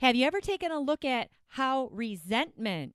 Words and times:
Have 0.00 0.14
you 0.14 0.26
ever 0.26 0.42
taken 0.42 0.70
a 0.70 0.78
look 0.78 1.06
at 1.06 1.30
how 1.48 1.88
resentment 1.90 2.94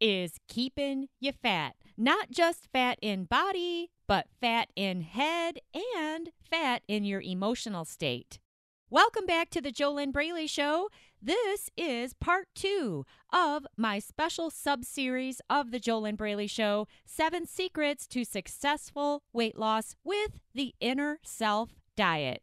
is 0.00 0.38
keeping 0.46 1.08
you 1.18 1.32
fat? 1.32 1.74
Not 1.96 2.30
just 2.30 2.68
fat 2.72 2.96
in 3.02 3.24
body, 3.24 3.90
but 4.06 4.28
fat 4.40 4.68
in 4.76 5.00
head 5.00 5.58
and 5.98 6.30
fat 6.48 6.82
in 6.86 7.02
your 7.02 7.20
emotional 7.20 7.84
state. 7.84 8.38
Welcome 8.88 9.26
back 9.26 9.50
to 9.50 9.60
the 9.60 9.72
JoLynn 9.72 10.12
Braley 10.12 10.46
Show. 10.46 10.90
This 11.20 11.70
is 11.76 12.14
part 12.14 12.46
two 12.54 13.04
of 13.32 13.66
my 13.76 13.98
special 13.98 14.48
sub 14.48 14.84
series 14.84 15.40
of 15.50 15.72
the 15.72 15.80
JoLynn 15.80 16.16
Braley 16.16 16.46
Show 16.46 16.86
Seven 17.04 17.46
Secrets 17.46 18.06
to 18.06 18.22
Successful 18.24 19.24
Weight 19.32 19.58
Loss 19.58 19.96
with 20.04 20.38
the 20.54 20.72
Inner 20.78 21.18
Self 21.24 21.70
Diet. 21.96 22.42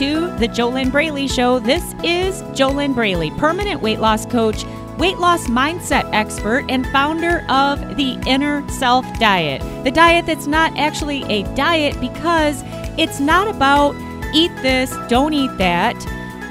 To 0.00 0.34
the 0.38 0.48
JoLynn 0.48 0.90
Braley 0.90 1.28
Show. 1.28 1.58
This 1.58 1.84
is 2.02 2.40
JoLynn 2.58 2.94
Braley, 2.94 3.30
permanent 3.32 3.82
weight 3.82 4.00
loss 4.00 4.24
coach, 4.24 4.64
weight 4.96 5.18
loss 5.18 5.46
mindset 5.48 6.08
expert, 6.14 6.64
and 6.70 6.86
founder 6.86 7.44
of 7.50 7.98
the 7.98 8.18
Inner 8.26 8.66
Self 8.70 9.04
Diet. 9.18 9.60
The 9.84 9.90
diet 9.90 10.24
that's 10.24 10.46
not 10.46 10.74
actually 10.78 11.22
a 11.24 11.42
diet 11.54 12.00
because 12.00 12.62
it's 12.98 13.20
not 13.20 13.46
about 13.46 13.94
eat 14.34 14.50
this, 14.62 14.90
don't 15.08 15.34
eat 15.34 15.54
that. 15.58 15.94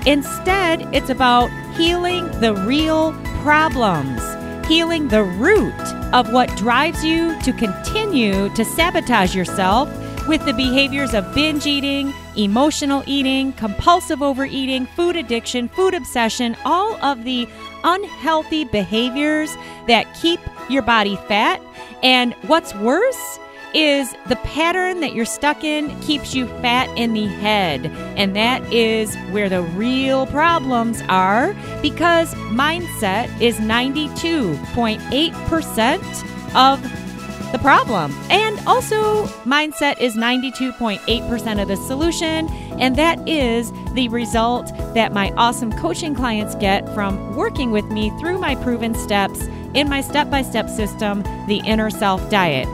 Instead, 0.06 0.82
it's 0.94 1.10
about 1.10 1.50
healing 1.76 2.30
the 2.42 2.54
real 2.54 3.14
problems, 3.42 4.22
healing 4.68 5.08
the 5.08 5.24
root 5.24 5.74
of 6.14 6.32
what 6.32 6.56
drives 6.56 7.04
you 7.04 7.36
to 7.42 7.52
continue 7.54 8.54
to 8.54 8.64
sabotage 8.64 9.34
yourself 9.34 9.90
with 10.30 10.46
the 10.46 10.54
behaviors 10.54 11.14
of 11.16 11.34
binge 11.34 11.66
eating, 11.66 12.14
emotional 12.38 13.02
eating, 13.08 13.52
compulsive 13.54 14.22
overeating, 14.22 14.86
food 14.86 15.16
addiction, 15.16 15.68
food 15.70 15.96
obsession, 15.96 16.56
all 16.64 17.04
of 17.04 17.24
the 17.24 17.50
unhealthy 17.84 18.64
behaviors 18.64 19.52
that 19.88 20.06
keep 20.22 20.40
your 20.70 20.84
body 20.84 21.16
fat. 21.28 21.60
And 22.04 22.36
what's 22.46 22.76
worse 22.76 23.40
is 23.74 24.14
the 24.28 24.36
pattern 24.38 25.00
that 25.00 25.16
you're 25.16 25.26
stuck 25.26 25.64
in 25.64 26.00
keeps 26.02 26.36
you 26.36 26.46
fat 26.62 26.96
in 26.96 27.14
the 27.14 27.26
head. 27.26 27.88
And 28.16 28.36
that 28.36 28.62
is 28.72 29.16
where 29.32 29.50
the 29.50 29.64
real 29.64 30.28
problems 30.28 31.02
are 31.10 31.56
because 31.82 32.36
mindset 32.36 33.42
is 33.42 33.58
92.8% 33.58 36.56
of 36.56 37.09
the 37.52 37.60
problem. 37.60 38.16
And 38.30 38.60
also, 38.68 39.26
mindset 39.46 40.00
is 40.00 40.16
92.8% 40.16 41.62
of 41.62 41.68
the 41.68 41.76
solution. 41.76 42.48
And 42.80 42.96
that 42.96 43.28
is 43.28 43.72
the 43.94 44.08
result 44.10 44.68
that 44.94 45.14
my 45.14 45.32
awesome 45.32 45.72
coaching 45.74 46.16
clients 46.16 46.56
get 46.56 46.88
from 46.94 47.36
working 47.36 47.72
with 47.72 47.86
me 47.86 48.10
through 48.20 48.40
my 48.40 48.56
proven 48.56 48.94
steps 48.94 49.48
in 49.74 49.90
my 49.90 50.02
step 50.02 50.30
by 50.30 50.42
step 50.42 50.70
system, 50.70 51.24
the 51.48 51.62
Inner 51.66 51.90
Self 51.90 52.30
Diet. 52.30 52.68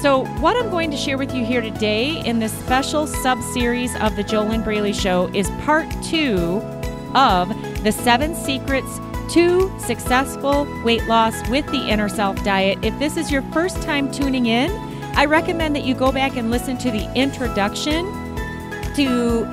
So, 0.00 0.24
what 0.40 0.56
I'm 0.56 0.70
going 0.70 0.90
to 0.90 0.96
share 0.96 1.18
with 1.18 1.34
you 1.34 1.44
here 1.44 1.60
today 1.60 2.24
in 2.24 2.38
this 2.38 2.52
special 2.58 3.06
sub 3.06 3.42
series 3.52 3.94
of 3.96 4.16
the 4.16 4.24
JoLynn 4.24 4.64
Braley 4.64 4.94
Show 4.94 5.30
is 5.34 5.50
part 5.62 5.90
two 6.02 6.62
of 7.14 7.48
the 7.84 7.92
seven 7.92 8.34
secrets 8.34 8.98
to 9.30 9.72
successful 9.78 10.66
weight 10.84 11.04
loss 11.06 11.48
with 11.48 11.66
the 11.66 11.88
Inner 11.88 12.08
Self 12.08 12.42
Diet. 12.44 12.78
If 12.82 12.98
this 12.98 13.16
is 13.16 13.30
your 13.30 13.42
first 13.52 13.80
time 13.82 14.10
tuning 14.10 14.46
in, 14.46 14.70
I 15.16 15.24
recommend 15.24 15.76
that 15.76 15.84
you 15.84 15.94
go 15.94 16.12
back 16.12 16.36
and 16.36 16.50
listen 16.50 16.76
to 16.78 16.90
the 16.90 17.12
introduction 17.14 18.04
to 18.94 19.44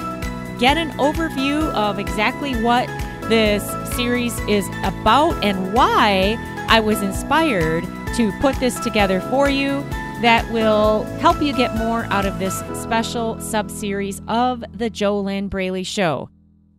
get 0.60 0.78
an 0.78 0.90
overview 0.98 1.72
of 1.74 2.00
exactly 2.00 2.62
what 2.64 2.88
this 3.30 3.64
series 3.96 4.38
is 4.42 4.68
about 4.84 5.44
and 5.44 5.74
why 5.74 6.38
I 6.70 6.80
was 6.80 7.02
inspired 7.02 7.84
to 8.16 8.32
put 8.40 8.56
this 8.56 8.80
together 8.80 9.22
for 9.22 9.50
you 9.50 9.82
that 10.22 10.50
will 10.52 11.04
help 11.20 11.42
you 11.42 11.56
get 11.56 11.76
more 11.76 12.06
out 12.06 12.26
of 12.26 12.40
this 12.40 12.60
special 12.82 13.40
sub 13.40 13.70
series 13.70 14.22
of 14.28 14.64
the 14.74 14.90
JoLynn 14.90 15.50
Braley 15.50 15.84
Show. 15.84 16.30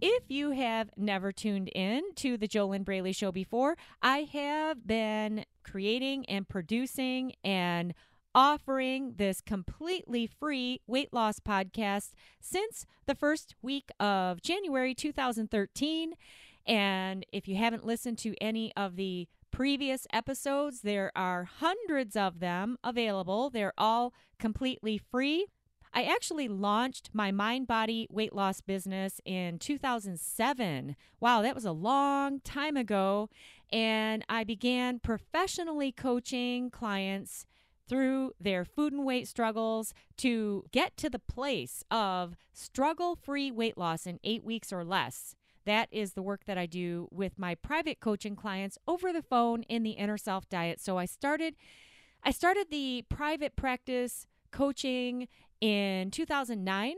If 0.01 0.25
you 0.29 0.53
have 0.53 0.91
never 0.97 1.33
tuned 1.33 1.71
in 1.75 2.03
to 2.17 2.37
the 2.37 2.47
JoLynn 2.47 2.85
Braley 2.85 3.13
Show 3.13 3.33
before, 3.33 3.77
I 4.01 4.29
have 4.33 4.87
been 4.87 5.45
creating 5.65 6.25
and 6.27 6.49
producing 6.49 7.33
and 7.43 7.95
offering 8.33 9.15
this 9.17 9.41
completely 9.41 10.29
free 10.29 10.81
weight 10.87 11.13
loss 11.13 11.41
podcast 11.41 12.13
since 12.41 12.87
the 13.07 13.17
first 13.17 13.57
week 13.61 13.91
of 13.99 14.41
January 14.41 14.95
2013. 14.95 16.13
And 16.65 17.27
if 17.33 17.49
you 17.49 17.57
haven't 17.57 17.85
listened 17.85 18.19
to 18.19 18.37
any 18.41 18.73
of 18.77 18.95
the 18.95 19.27
previous 19.51 20.07
episodes, 20.13 20.83
there 20.83 21.11
are 21.17 21.43
hundreds 21.45 22.15
of 22.15 22.39
them 22.39 22.79
available. 22.85 23.51
They're 23.51 23.73
all 23.77 24.15
completely 24.39 24.99
free. 25.11 25.47
I 25.93 26.05
actually 26.05 26.49
launched 26.49 27.11
my 27.13 27.31
mind 27.31 27.67
body 27.67 28.07
weight 28.11 28.35
loss 28.35 28.61
business 28.61 29.21
in 29.25 29.59
2007. 29.59 30.97
Wow, 31.21 31.43
that 31.43 31.55
was 31.55 31.65
a 31.65 31.73
long 31.73 32.41
time 32.41 32.77
ago. 32.77 33.29
And 33.73 34.25
I 34.29 34.45
began 34.45 34.99
professionally 34.99 35.93
coaching 35.93 36.71
clients 36.71 37.47
through 37.89 38.33
their 38.39 38.65
food 38.65 38.93
and 38.93 39.05
weight 39.05 39.27
struggles 39.27 39.95
to 40.19 40.65
get 40.73 40.97
to 40.99 41.09
the 41.09 41.19
place 41.19 41.83
of 41.91 42.37
struggle 42.53 43.17
free 43.17 43.51
weight 43.51 43.79
loss 43.79 44.07
in 44.07 44.21
eight 44.23 44.45
weeks 44.45 44.73
or 44.73 44.85
less. 44.85 45.35
That 45.65 45.89
is 45.91 46.13
the 46.13 46.23
work 46.23 46.45
that 46.47 46.59
I 46.59 46.67
do 46.67 47.09
with 47.11 47.39
my 47.39 47.55
private 47.55 48.01
coaching 48.01 48.37
clients 48.37 48.79
over 48.87 49.13
the 49.13 49.23
phone 49.23 49.65
in 49.65 49.83
the 49.83 49.93
inner 49.93 50.19
self 50.19 50.49
diet. 50.49 50.81
So 50.81 50.99
I 50.99 51.07
started 51.07 51.57
I 52.23 52.31
started 52.31 52.69
the 52.71 53.05
private 53.09 53.55
practice 53.57 54.27
coaching 54.51 55.29
in 55.61 56.11
2009 56.11 56.95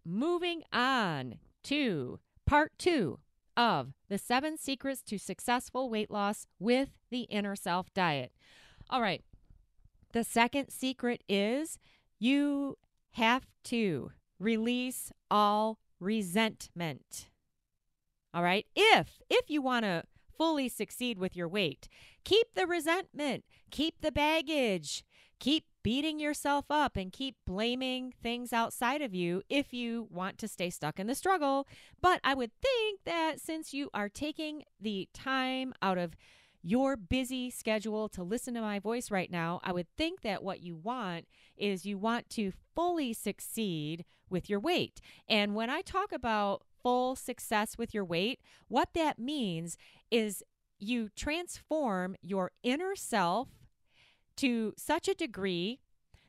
moving 0.04 0.62
on 0.72 1.38
to 1.62 2.18
part 2.44 2.72
two 2.76 3.20
of 3.56 3.92
the 4.08 4.18
seven 4.18 4.58
secrets 4.58 5.00
to 5.02 5.16
successful 5.16 5.88
weight 5.88 6.10
loss 6.10 6.48
with 6.58 6.88
the 7.10 7.20
inner 7.22 7.54
self 7.54 7.94
diet. 7.94 8.32
All 8.90 9.00
right, 9.00 9.22
the 10.12 10.24
second 10.24 10.70
secret 10.70 11.22
is 11.28 11.78
you 12.18 12.78
have 13.12 13.46
to 13.64 14.10
release 14.40 15.12
all 15.30 15.78
resentment. 16.00 17.28
All 18.34 18.42
right? 18.42 18.66
If 18.74 19.20
if 19.28 19.50
you 19.50 19.62
want 19.62 19.84
to 19.84 20.04
fully 20.36 20.68
succeed 20.68 21.18
with 21.18 21.36
your 21.36 21.48
weight, 21.48 21.88
keep 22.24 22.54
the 22.54 22.66
resentment, 22.66 23.44
keep 23.70 24.00
the 24.00 24.12
baggage, 24.12 25.04
keep 25.38 25.64
beating 25.82 26.20
yourself 26.20 26.66
up 26.70 26.96
and 26.96 27.12
keep 27.12 27.36
blaming 27.46 28.14
things 28.22 28.52
outside 28.52 29.02
of 29.02 29.14
you 29.14 29.42
if 29.48 29.72
you 29.72 30.06
want 30.10 30.38
to 30.38 30.48
stay 30.48 30.70
stuck 30.70 30.98
in 30.98 31.06
the 31.06 31.14
struggle. 31.14 31.66
But 32.00 32.20
I 32.22 32.34
would 32.34 32.52
think 32.60 33.00
that 33.04 33.40
since 33.40 33.74
you 33.74 33.90
are 33.92 34.08
taking 34.08 34.62
the 34.80 35.08
time 35.12 35.74
out 35.82 35.98
of 35.98 36.14
your 36.62 36.96
busy 36.96 37.50
schedule 37.50 38.08
to 38.08 38.22
listen 38.22 38.54
to 38.54 38.60
my 38.60 38.78
voice 38.78 39.10
right 39.10 39.30
now, 39.30 39.60
I 39.64 39.72
would 39.72 39.88
think 39.96 40.22
that 40.22 40.44
what 40.44 40.62
you 40.62 40.76
want 40.76 41.26
is 41.56 41.84
you 41.84 41.98
want 41.98 42.30
to 42.30 42.52
fully 42.74 43.12
succeed 43.12 44.04
with 44.30 44.48
your 44.48 44.60
weight. 44.60 45.00
And 45.28 45.54
when 45.56 45.70
I 45.70 45.80
talk 45.80 46.12
about 46.12 46.62
full 46.82 47.16
success 47.16 47.78
with 47.78 47.94
your 47.94 48.04
weight, 48.04 48.40
what 48.68 48.90
that 48.94 49.18
means 49.18 49.76
is 50.10 50.42
you 50.78 51.08
transform 51.16 52.16
your 52.20 52.50
inner 52.62 52.96
self 52.96 53.48
to 54.36 54.74
such 54.76 55.08
a 55.08 55.14
degree 55.14 55.80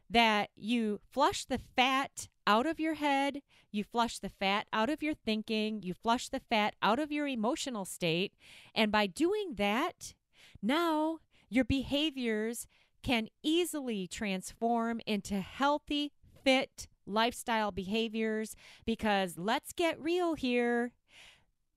that 0.09 0.49
you 0.55 0.99
flush 1.11 1.45
the 1.45 1.59
fat 1.75 2.27
out 2.45 2.65
of 2.65 2.79
your 2.79 2.95
head, 2.95 3.41
you 3.71 3.83
flush 3.83 4.19
the 4.19 4.29
fat 4.29 4.67
out 4.71 4.89
of 4.89 5.01
your 5.01 5.13
thinking, 5.13 5.81
you 5.81 5.93
flush 5.93 6.29
the 6.29 6.41
fat 6.41 6.75
out 6.81 6.99
of 6.99 7.11
your 7.11 7.27
emotional 7.27 7.85
state. 7.85 8.33
And 8.75 8.91
by 8.91 9.07
doing 9.07 9.55
that, 9.55 10.13
now 10.61 11.19
your 11.49 11.65
behaviors 11.65 12.67
can 13.01 13.27
easily 13.41 14.07
transform 14.07 15.01
into 15.05 15.39
healthy, 15.39 16.11
fit 16.43 16.87
lifestyle 17.05 17.71
behaviors 17.71 18.55
because 18.85 19.37
let's 19.37 19.73
get 19.73 20.01
real 20.01 20.35
here. 20.35 20.91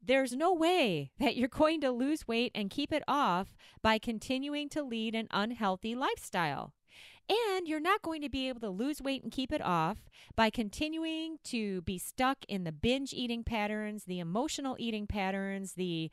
There's 0.03 0.33
no 0.33 0.53
way 0.53 1.11
that 1.19 1.37
you're 1.37 1.49
going 1.49 1.81
to 1.81 1.91
lose 1.91 2.29
weight 2.29 2.53
and 2.55 2.71
keep 2.71 2.93
it 2.93 3.03
off 3.09 3.57
by 3.83 3.99
continuing 3.99 4.69
to 4.71 4.83
lead 4.83 5.15
an 5.15 5.29
unhealthy 5.31 5.95
lifestyle. 5.95 6.73
And 7.29 7.67
you're 7.67 7.81
not 7.81 8.03
going 8.03 8.23
to 8.23 8.29
be 8.29 8.49
able 8.49 8.61
to 8.61 8.71
lose 8.71 9.03
weight 9.03 9.25
and 9.25 9.33
keep 9.33 9.53
it 9.53 9.61
off 9.61 9.99
by 10.37 10.49
continuing 10.49 11.39
to 11.45 11.83
be 11.83 11.99
stuck 11.99 12.39
in 12.49 12.63
the 12.63 12.71
binge 12.71 13.13
eating 13.13 13.43
patterns, 13.43 14.05
the 14.05 14.21
emotional 14.21 14.77
eating 14.79 15.09
patterns, 15.09 15.73
the 15.73 16.13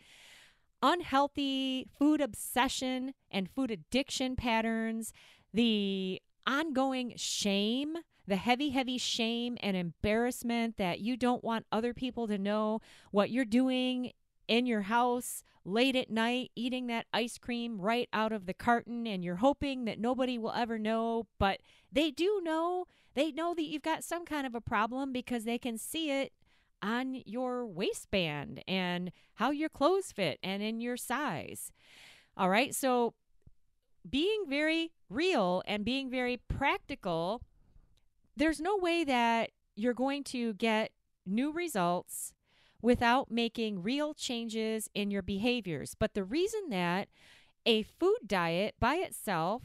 unhealthy 0.81 1.88
food 1.98 2.19
obsession 2.19 3.13
and 3.30 3.50
food 3.50 3.69
addiction 3.69 4.36
patterns, 4.36 5.13
the 5.54 6.19
ongoing 6.48 7.13
shame 7.16 7.98
the 8.27 8.35
heavy, 8.37 8.69
heavy 8.69 8.97
shame 8.97 9.57
and 9.61 9.75
embarrassment 9.75 10.77
that 10.77 10.99
you 10.99 11.17
don't 11.17 11.43
want 11.43 11.65
other 11.71 11.93
people 11.93 12.27
to 12.27 12.37
know 12.37 12.81
what 13.11 13.29
you're 13.29 13.45
doing 13.45 14.11
in 14.47 14.65
your 14.65 14.81
house 14.81 15.43
late 15.65 15.95
at 15.95 16.09
night 16.09 16.51
eating 16.55 16.87
that 16.87 17.05
ice 17.13 17.37
cream 17.37 17.79
right 17.79 18.09
out 18.11 18.31
of 18.31 18.45
the 18.45 18.53
carton 18.53 19.07
and 19.07 19.23
you're 19.23 19.37
hoping 19.37 19.85
that 19.85 19.99
nobody 19.99 20.37
will 20.37 20.51
ever 20.51 20.77
know, 20.77 21.27
but 21.39 21.59
they 21.91 22.11
do 22.11 22.41
know. 22.43 22.85
They 23.13 23.31
know 23.31 23.53
that 23.53 23.63
you've 23.63 23.83
got 23.83 24.03
some 24.03 24.25
kind 24.25 24.45
of 24.45 24.55
a 24.55 24.61
problem 24.61 25.13
because 25.13 25.43
they 25.43 25.57
can 25.57 25.77
see 25.77 26.09
it 26.11 26.33
on 26.81 27.21
your 27.25 27.65
waistband 27.65 28.61
and 28.67 29.11
how 29.35 29.51
your 29.51 29.69
clothes 29.69 30.11
fit 30.11 30.39
and 30.43 30.61
in 30.61 30.81
your 30.81 30.97
size. 30.97 31.71
All 32.35 32.49
right. 32.49 32.75
So 32.75 33.13
being 34.09 34.43
very 34.49 34.91
real 35.09 35.63
and 35.65 35.85
being 35.85 36.09
very 36.09 36.37
practical 36.37 37.41
there's 38.35 38.59
no 38.59 38.77
way 38.77 39.03
that 39.03 39.51
you're 39.75 39.94
going 39.94 40.24
to 40.24 40.53
get 40.53 40.91
new 41.25 41.51
results 41.51 42.33
without 42.81 43.31
making 43.31 43.81
real 43.81 44.13
changes 44.13 44.89
in 44.94 45.09
your 45.09 45.21
behaviors. 45.21 45.95
But 45.97 46.13
the 46.13 46.24
reason 46.24 46.69
that 46.69 47.07
a 47.65 47.83
food 47.83 48.19
diet 48.27 48.75
by 48.80 48.95
itself 48.95 49.63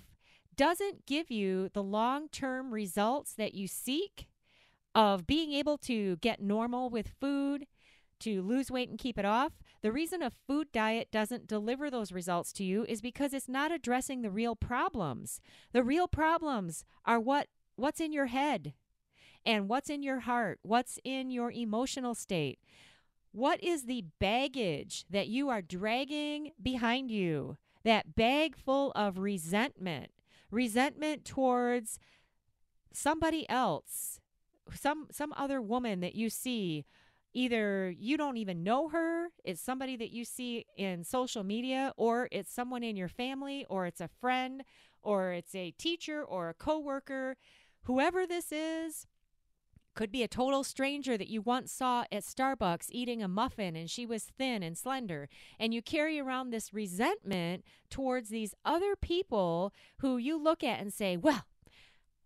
doesn't 0.56 1.06
give 1.06 1.30
you 1.30 1.68
the 1.72 1.82
long 1.82 2.28
term 2.28 2.72
results 2.72 3.34
that 3.34 3.54
you 3.54 3.66
seek 3.66 4.28
of 4.94 5.26
being 5.26 5.52
able 5.52 5.78
to 5.78 6.16
get 6.16 6.40
normal 6.40 6.90
with 6.90 7.12
food, 7.20 7.66
to 8.20 8.42
lose 8.42 8.70
weight 8.70 8.88
and 8.88 8.98
keep 8.98 9.18
it 9.18 9.24
off, 9.24 9.52
the 9.80 9.92
reason 9.92 10.22
a 10.22 10.32
food 10.48 10.72
diet 10.72 11.08
doesn't 11.12 11.46
deliver 11.46 11.88
those 11.88 12.10
results 12.10 12.52
to 12.52 12.64
you 12.64 12.84
is 12.88 13.00
because 13.00 13.32
it's 13.32 13.48
not 13.48 13.70
addressing 13.70 14.22
the 14.22 14.30
real 14.30 14.56
problems. 14.56 15.40
The 15.72 15.84
real 15.84 16.08
problems 16.08 16.84
are 17.04 17.20
what 17.20 17.46
what's 17.78 18.00
in 18.00 18.12
your 18.12 18.26
head 18.26 18.74
and 19.46 19.68
what's 19.68 19.88
in 19.88 20.02
your 20.02 20.20
heart, 20.20 20.58
what's 20.62 20.98
in 21.04 21.30
your 21.30 21.50
emotional 21.50 22.14
state. 22.14 22.58
What 23.32 23.62
is 23.62 23.84
the 23.84 24.04
baggage 24.18 25.04
that 25.10 25.28
you 25.28 25.48
are 25.48 25.62
dragging 25.62 26.52
behind 26.60 27.10
you? 27.10 27.56
That 27.84 28.16
bag 28.16 28.56
full 28.56 28.90
of 28.92 29.18
resentment, 29.18 30.10
resentment 30.50 31.24
towards 31.24 31.98
somebody 32.92 33.48
else, 33.48 34.20
some 34.74 35.06
some 35.10 35.32
other 35.36 35.62
woman 35.62 36.00
that 36.00 36.14
you 36.14 36.28
see 36.28 36.84
either 37.32 37.94
you 37.96 38.16
don't 38.16 38.36
even 38.36 38.64
know 38.64 38.88
her, 38.88 39.28
it's 39.44 39.60
somebody 39.60 39.96
that 39.96 40.10
you 40.10 40.24
see 40.24 40.64
in 40.76 41.04
social 41.04 41.44
media 41.44 41.92
or 41.96 42.28
it's 42.32 42.52
someone 42.52 42.82
in 42.82 42.96
your 42.96 43.08
family 43.08 43.64
or 43.68 43.86
it's 43.86 44.00
a 44.00 44.08
friend 44.20 44.64
or 45.02 45.32
it's 45.32 45.54
a 45.54 45.70
teacher 45.72 46.24
or 46.24 46.48
a 46.48 46.54
coworker 46.54 47.36
Whoever 47.82 48.26
this 48.26 48.52
is, 48.52 49.06
could 49.98 50.12
be 50.12 50.22
a 50.22 50.28
total 50.28 50.62
stranger 50.62 51.18
that 51.18 51.26
you 51.26 51.42
once 51.42 51.72
saw 51.72 52.04
at 52.12 52.22
Starbucks 52.22 52.86
eating 52.90 53.20
a 53.20 53.26
muffin 53.26 53.74
and 53.74 53.90
she 53.90 54.06
was 54.06 54.22
thin 54.38 54.62
and 54.62 54.78
slender. 54.78 55.28
And 55.58 55.74
you 55.74 55.82
carry 55.82 56.20
around 56.20 56.50
this 56.50 56.72
resentment 56.72 57.64
towards 57.90 58.28
these 58.28 58.54
other 58.64 58.94
people 58.94 59.72
who 59.98 60.16
you 60.16 60.40
look 60.40 60.62
at 60.62 60.78
and 60.78 60.92
say, 60.92 61.16
well, 61.16 61.46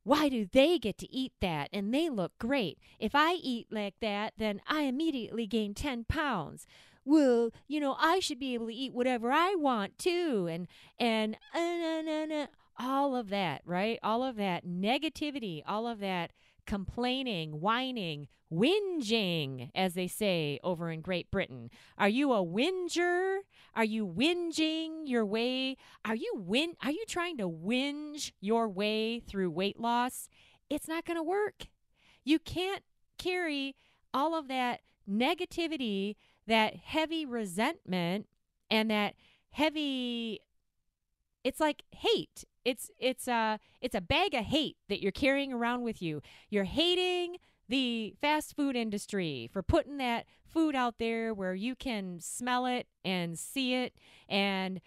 why 0.04 0.28
do 0.28 0.44
they 0.44 0.78
get 0.78 0.98
to 0.98 1.10
eat 1.10 1.32
that 1.40 1.70
and 1.72 1.94
they 1.94 2.10
look 2.10 2.32
great? 2.38 2.78
If 2.98 3.14
I 3.14 3.34
eat 3.34 3.68
like 3.70 3.94
that, 4.02 4.34
then 4.36 4.60
I 4.68 4.82
immediately 4.82 5.46
gain 5.46 5.72
10 5.72 6.04
pounds. 6.04 6.66
Well, 7.06 7.52
you 7.68 7.80
know, 7.80 7.96
I 7.98 8.20
should 8.20 8.38
be 8.38 8.52
able 8.52 8.66
to 8.66 8.74
eat 8.74 8.92
whatever 8.92 9.32
I 9.32 9.54
want 9.56 9.98
too. 9.98 10.46
And, 10.50 10.68
and, 10.98 11.38
uh, 11.54 11.58
uh, 11.58 12.02
uh, 12.06 12.42
uh 12.42 12.46
all 12.78 13.16
of 13.16 13.28
that, 13.30 13.62
right? 13.64 13.98
All 14.02 14.22
of 14.22 14.36
that 14.36 14.66
negativity, 14.66 15.62
all 15.66 15.86
of 15.86 16.00
that 16.00 16.32
complaining, 16.66 17.60
whining, 17.60 18.28
whinging, 18.52 19.70
as 19.74 19.94
they 19.94 20.06
say 20.06 20.60
over 20.62 20.90
in 20.90 21.00
Great 21.00 21.30
Britain. 21.30 21.70
Are 21.98 22.08
you 22.08 22.32
a 22.32 22.42
whinger? 22.42 23.38
Are 23.74 23.84
you 23.84 24.06
whinging 24.06 25.02
your 25.06 25.24
way? 25.24 25.76
Are 26.04 26.14
you 26.14 26.32
win 26.36 26.74
are 26.82 26.90
you 26.90 27.04
trying 27.08 27.38
to 27.38 27.48
whinge 27.48 28.32
your 28.40 28.68
way 28.68 29.20
through 29.20 29.50
weight 29.50 29.80
loss? 29.80 30.28
It's 30.68 30.88
not 30.88 31.04
going 31.04 31.16
to 31.16 31.22
work. 31.22 31.66
You 32.24 32.38
can't 32.38 32.82
carry 33.18 33.74
all 34.14 34.34
of 34.34 34.48
that 34.48 34.80
negativity, 35.08 36.16
that 36.46 36.76
heavy 36.76 37.24
resentment 37.24 38.26
and 38.70 38.90
that 38.90 39.14
heavy 39.50 40.40
it's 41.44 41.60
like 41.60 41.82
hate 41.90 42.44
it's 42.64 42.90
it's 42.98 43.28
a 43.28 43.58
it's 43.80 43.94
a 43.94 44.00
bag 44.00 44.34
of 44.34 44.44
hate 44.44 44.76
that 44.88 45.02
you're 45.02 45.12
carrying 45.12 45.52
around 45.52 45.82
with 45.82 46.00
you. 46.02 46.22
You're 46.50 46.64
hating 46.64 47.36
the 47.68 48.14
fast 48.20 48.54
food 48.54 48.76
industry 48.76 49.48
for 49.52 49.62
putting 49.62 49.96
that 49.98 50.26
food 50.44 50.74
out 50.74 50.96
there 50.98 51.32
where 51.32 51.54
you 51.54 51.74
can 51.74 52.20
smell 52.20 52.66
it 52.66 52.86
and 53.04 53.38
see 53.38 53.74
it 53.74 53.94
and 54.28 54.80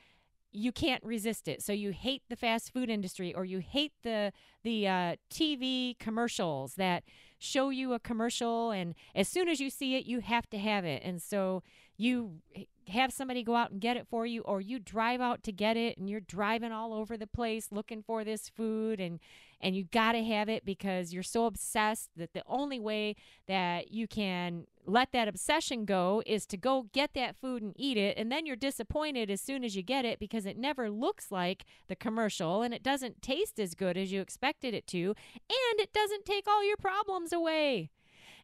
you 0.51 0.72
can't 0.72 1.03
resist 1.03 1.48
it. 1.48 1.62
So 1.62 1.74
you 1.74 1.91
hate 1.91 2.24
the 2.29 2.36
fast 2.36 2.72
food 2.72 2.89
industry 2.89 3.34
or 3.34 3.44
you 3.46 3.60
hate 3.60 3.94
the 4.03 4.32
the 4.63 4.88
uh, 4.88 5.15
TV 5.29 5.98
commercials 6.00 6.75
that 6.75 7.03
show 7.37 7.69
you 7.69 7.93
a 7.93 7.99
commercial 7.99 8.71
and 8.71 8.95
as 9.13 9.27
soon 9.27 9.49
as 9.49 9.59
you 9.59 9.69
see 9.69 9.95
it 9.95 10.05
you 10.05 10.19
have 10.19 10.49
to 10.49 10.57
have 10.57 10.85
it. 10.85 11.01
And 11.03 11.21
so 11.21 11.63
you 11.97 12.41
have 12.87 13.11
somebody 13.11 13.43
go 13.43 13.55
out 13.55 13.71
and 13.71 13.81
get 13.81 13.97
it 13.97 14.07
for 14.07 14.25
you 14.25 14.41
or 14.41 14.61
you 14.61 14.79
drive 14.79 15.21
out 15.21 15.43
to 15.43 15.51
get 15.51 15.77
it 15.77 15.97
and 15.97 16.09
you're 16.09 16.19
driving 16.19 16.71
all 16.71 16.93
over 16.93 17.17
the 17.17 17.27
place 17.27 17.69
looking 17.71 18.03
for 18.03 18.23
this 18.23 18.49
food 18.49 18.99
and 18.99 19.19
and 19.62 19.75
you 19.75 19.85
got 19.85 20.13
to 20.13 20.24
have 20.24 20.50
it 20.50 20.65
because 20.65 21.13
you're 21.13 21.24
so 21.24 21.45
obsessed 21.45 22.09
that 22.15 22.33
the 22.33 22.43
only 22.47 22.79
way 22.79 23.15
that 23.47 23.91
you 23.91 24.07
can 24.07 24.65
let 24.85 25.12
that 25.12 25.27
obsession 25.27 25.85
go 25.85 26.21
is 26.25 26.45
to 26.45 26.57
go 26.57 26.88
get 26.93 27.13
that 27.15 27.35
food 27.35 27.62
and 27.63 27.74
eat 27.75 27.97
it 27.97 28.17
and 28.17 28.31
then 28.31 28.45
you're 28.45 28.55
disappointed 28.55 29.31
as 29.31 29.41
soon 29.41 29.63
as 29.63 29.75
you 29.75 29.81
get 29.81 30.05
it 30.05 30.19
because 30.19 30.45
it 30.45 30.57
never 30.57 30.89
looks 30.89 31.31
like 31.31 31.65
the 31.88 31.95
commercial 31.95 32.62
and 32.62 32.74
it 32.74 32.83
doesn't 32.83 33.21
taste 33.21 33.59
as 33.59 33.74
good 33.74 33.97
as 33.97 34.12
you 34.12 34.21
expected 34.21 34.74
it 34.74 34.85
to 34.85 35.15
and 35.50 35.79
it 35.79 35.91
doesn't 35.93 36.25
take 36.25 36.47
all 36.47 36.63
your 36.63 36.77
problems 36.77 37.33
away. 37.33 37.89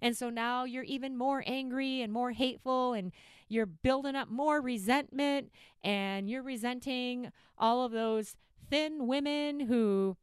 And 0.01 0.17
so 0.17 0.29
now 0.29 0.63
you're 0.63 0.83
even 0.83 1.15
more 1.15 1.43
angry 1.45 2.01
and 2.01 2.11
more 2.11 2.31
hateful 2.31 2.93
and 2.93 3.11
you're 3.47 3.67
building 3.67 4.15
up 4.15 4.29
more 4.29 4.59
resentment 4.59 5.51
and 5.83 6.29
you're 6.29 6.41
resenting 6.41 7.31
all 7.57 7.85
of 7.85 7.91
those 7.91 8.35
thin 8.69 9.05
women 9.05 9.59
who 9.59 10.17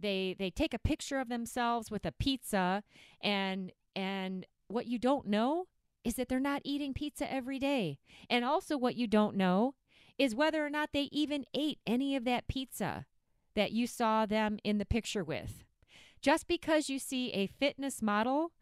they 0.00 0.34
they 0.38 0.50
take 0.50 0.74
a 0.74 0.78
picture 0.78 1.20
of 1.20 1.28
themselves 1.28 1.90
with 1.90 2.04
a 2.04 2.12
pizza 2.12 2.82
and 3.22 3.72
And 3.94 4.46
what 4.68 4.86
you 4.86 4.98
don't 4.98 5.26
know 5.26 5.66
is 6.04 6.14
that 6.14 6.28
they're 6.28 6.40
not 6.40 6.62
eating 6.64 6.94
pizza 6.94 7.30
every 7.30 7.58
day. 7.58 7.98
And 8.28 8.44
also, 8.44 8.78
what 8.78 8.96
you 8.96 9.06
don't 9.06 9.36
know 9.36 9.74
is 10.18 10.34
whether 10.34 10.64
or 10.64 10.70
not 10.70 10.90
they 10.92 11.08
even 11.12 11.44
ate 11.54 11.78
any 11.86 12.16
of 12.16 12.24
that 12.24 12.48
pizza 12.48 13.06
that 13.54 13.72
you 13.72 13.86
saw 13.86 14.26
them 14.26 14.58
in 14.64 14.78
the 14.78 14.84
picture 14.84 15.24
with. 15.24 15.64
Just 16.22 16.46
because 16.46 16.88
you 16.88 16.98
see 16.98 17.30
a 17.32 17.46
fitness 17.46 18.00
model 18.02 18.52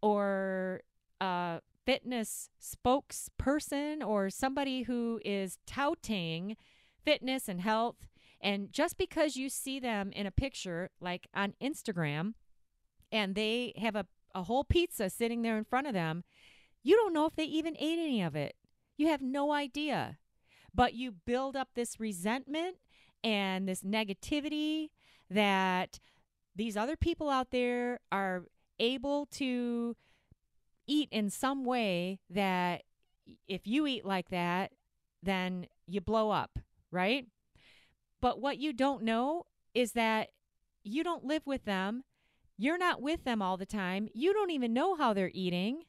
or 0.00 0.82
a 1.20 1.60
fitness 1.84 2.50
spokesperson 2.60 4.06
or 4.06 4.30
somebody 4.30 4.82
who 4.82 5.20
is 5.24 5.58
touting 5.66 6.56
fitness 7.04 7.48
and 7.48 7.60
health, 7.60 8.06
and 8.40 8.72
just 8.72 8.96
because 8.96 9.36
you 9.36 9.48
see 9.48 9.80
them 9.80 10.12
in 10.12 10.26
a 10.26 10.30
picture 10.30 10.90
like 11.00 11.26
on 11.34 11.54
Instagram 11.62 12.34
and 13.10 13.34
they 13.34 13.72
have 13.76 13.96
a, 13.96 14.06
a 14.34 14.44
whole 14.44 14.64
pizza 14.64 15.10
sitting 15.10 15.42
there 15.42 15.58
in 15.58 15.64
front 15.64 15.86
of 15.86 15.94
them, 15.94 16.24
you 16.82 16.96
don't 16.96 17.12
know 17.12 17.26
if 17.26 17.34
they 17.34 17.44
even 17.44 17.76
ate 17.78 17.98
any 17.98 18.22
of 18.22 18.36
it. 18.36 18.54
You 18.96 19.08
have 19.08 19.22
no 19.22 19.52
idea. 19.52 20.18
But 20.74 20.94
you 20.94 21.12
build 21.12 21.56
up 21.56 21.70
this 21.74 21.98
resentment 21.98 22.76
and 23.24 23.68
this 23.68 23.82
negativity 23.82 24.90
that 25.30 25.98
these 26.54 26.76
other 26.76 26.96
people 26.96 27.28
out 27.28 27.50
there 27.50 28.00
are 28.12 28.44
able 28.78 29.26
to 29.26 29.96
eat 30.86 31.08
in 31.10 31.30
some 31.30 31.64
way 31.64 32.20
that 32.30 32.82
if 33.46 33.66
you 33.66 33.86
eat 33.86 34.04
like 34.04 34.30
that, 34.30 34.72
then 35.22 35.66
you 35.86 36.00
blow 36.00 36.30
up, 36.30 36.58
right? 36.90 37.26
But 38.20 38.40
what 38.40 38.58
you 38.58 38.72
don't 38.72 39.02
know 39.02 39.46
is 39.74 39.92
that 39.92 40.28
you 40.82 41.04
don't 41.04 41.24
live 41.24 41.46
with 41.46 41.64
them. 41.64 42.04
You're 42.56 42.78
not 42.78 43.00
with 43.00 43.24
them 43.24 43.40
all 43.40 43.56
the 43.56 43.66
time. 43.66 44.08
You 44.12 44.32
don't 44.32 44.50
even 44.50 44.72
know 44.72 44.96
how 44.96 45.12
they're 45.12 45.30
eating. 45.32 45.84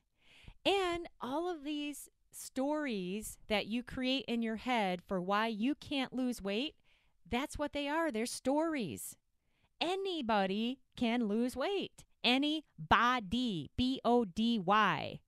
And 0.65 1.07
all 1.21 1.49
of 1.49 1.63
these 1.63 2.09
stories 2.31 3.37
that 3.47 3.65
you 3.65 3.81
create 3.81 4.25
in 4.27 4.41
your 4.41 4.57
head 4.57 5.01
for 5.07 5.21
why 5.21 5.47
you 5.47 5.73
can't 5.75 6.13
lose 6.13 6.41
weight, 6.41 6.75
that's 7.29 7.57
what 7.57 7.73
they 7.73 7.87
are. 7.87 8.11
They're 8.11 8.25
stories. 8.25 9.15
Anybody 9.81 10.79
can 10.95 11.27
lose 11.27 11.55
weight. 11.55 12.03
Anybody, 12.23 13.71
B 13.77 14.01
O 14.03 14.25
D 14.25 14.59
Y. 14.59 15.19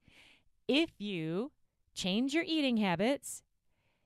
If 0.67 0.89
you 0.99 1.51
change 1.93 2.33
your 2.33 2.43
eating 2.45 2.77
habits, 2.77 3.43